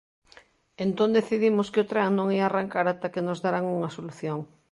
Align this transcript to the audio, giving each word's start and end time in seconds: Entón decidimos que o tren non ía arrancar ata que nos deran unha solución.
Entón 0.85 1.09
decidimos 1.17 1.67
que 1.73 1.81
o 1.83 1.89
tren 1.91 2.09
non 2.15 2.27
ía 2.37 2.43
arrancar 2.47 2.85
ata 2.93 3.11
que 3.13 3.25
nos 3.27 3.41
deran 3.45 3.65
unha 3.77 3.93
solución. 3.97 4.39